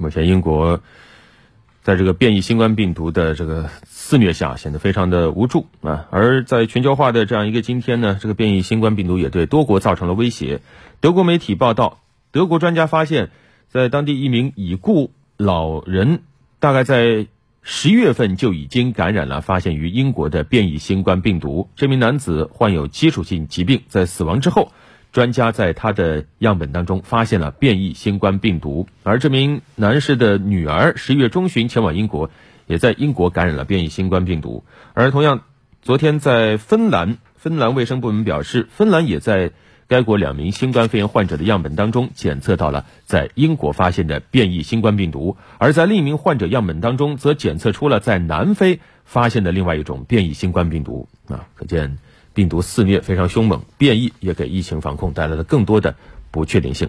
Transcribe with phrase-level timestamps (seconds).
[0.00, 0.80] 目前英国
[1.82, 6.08] 在这个变异新冠病毒的这个肆虐下，显得非常的无助啊。
[6.10, 10.62] 而在全球化的这样一个今天呢，这个变异新冠病毒也对多国造成了威胁。
[11.00, 12.00] 德国媒体报道，
[12.32, 13.30] 德国专家发现，
[13.68, 16.20] 在当地一名已故老人，
[16.60, 17.26] 大概在
[17.60, 21.68] 十月份就已经感染了发现于英国的变异新冠病毒。
[21.76, 24.72] 这名男子患有基础性疾病，在死亡之后。
[25.12, 32.30] 专家在他的样本当中发现了变异新冠病毒，而这名男士的女儿十一月中旬前往英国，
[32.66, 34.64] 也在英国感染了变异新冠病毒。
[34.94, 35.42] 而同样，
[35.82, 39.50] 昨天在芬兰，芬兰卫生部门表示，芬兰也在
[39.88, 51.08] 该国两名新冠肺炎患者的样本当中检测到了在英国发现的变异新冠病毒，而在另一名患者样本当中则检测出了在南非发现的另外一种变异新冠病毒。
[51.26, 51.98] 啊，可见。
[52.32, 55.94] 病毒肆虐非常凶猛，变异也给疫情防控带来了更多的
[56.30, 56.88] 不确定性。